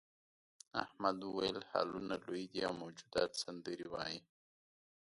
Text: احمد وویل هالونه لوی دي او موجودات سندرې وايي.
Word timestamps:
احمد 0.83 1.17
وویل 1.23 1.59
هالونه 1.71 2.15
لوی 2.25 2.43
دي 2.51 2.59
او 2.67 2.73
موجودات 2.83 3.31
سندرې 3.43 3.87
وايي. 3.93 4.19